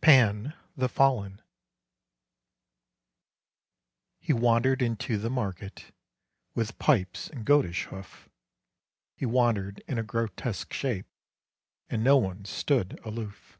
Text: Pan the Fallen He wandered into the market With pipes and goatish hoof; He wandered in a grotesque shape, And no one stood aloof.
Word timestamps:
Pan 0.00 0.54
the 0.74 0.88
Fallen 0.88 1.42
He 4.18 4.32
wandered 4.32 4.80
into 4.80 5.18
the 5.18 5.28
market 5.28 5.92
With 6.54 6.78
pipes 6.78 7.28
and 7.28 7.44
goatish 7.44 7.84
hoof; 7.88 8.30
He 9.14 9.26
wandered 9.26 9.80
in 9.86 9.98
a 9.98 10.02
grotesque 10.02 10.72
shape, 10.72 11.10
And 11.90 12.02
no 12.02 12.16
one 12.16 12.46
stood 12.46 12.98
aloof. 13.04 13.58